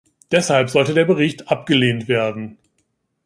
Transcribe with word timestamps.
Deshalb 0.31 0.71
sollte 0.71 0.95
der 0.95 1.05
Bericht 1.05 1.51
abgelehnt 1.51 2.07
werden. 2.07 2.57